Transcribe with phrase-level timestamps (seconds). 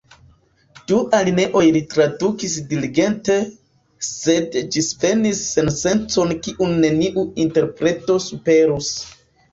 [0.91, 3.35] Du alineojn li tradukis diligente,
[4.07, 8.93] sed ĝisvenis sensencon kiun neniu interpreto superus.